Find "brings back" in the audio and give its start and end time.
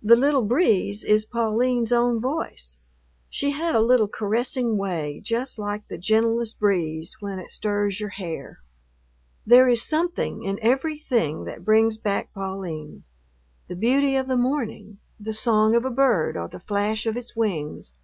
11.64-12.32